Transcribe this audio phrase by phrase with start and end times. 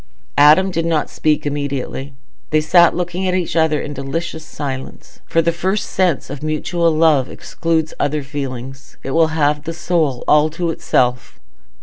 [0.39, 2.15] Adam did not speak immediately.
[2.49, 7.29] They sat looking at each other in delicious silence—for the first sense of mutual love
[7.29, 11.39] excludes other feelings; it will have the soul all to itself.